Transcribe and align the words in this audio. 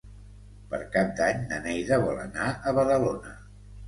Per 0.69 0.77
Cap 0.95 1.11
d'Any 1.19 1.43
na 1.51 1.59
Neida 1.65 1.99
vol 2.05 2.21
anar 2.23 2.47
a 2.49 2.73
Badalona. 2.79 3.35